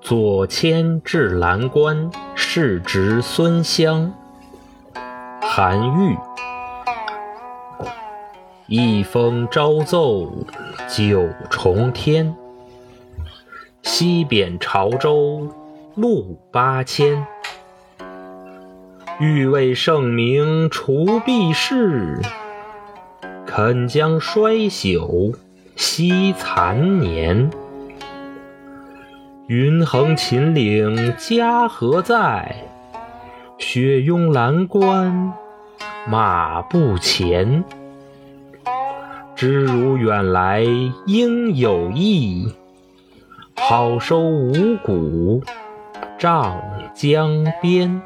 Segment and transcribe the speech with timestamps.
[0.00, 4.14] 左迁至蓝关，世侄孙湘。
[5.42, 6.16] 韩愈。
[8.68, 10.32] 一封朝奏
[10.88, 12.36] 九重天，
[13.82, 15.52] 西贬潮州
[15.96, 17.26] 路八千。
[19.18, 22.20] 欲为圣明除弊事，
[23.56, 25.34] 肯将衰朽
[25.76, 27.50] 惜残年。
[29.46, 32.54] 云横秦岭家何在？
[33.56, 35.32] 雪拥蓝关
[36.06, 37.64] 马不前。
[39.34, 40.62] 知汝远来
[41.06, 42.52] 应有意，
[43.54, 45.42] 好收五谷
[46.18, 46.60] 丈
[46.92, 48.02] 江边。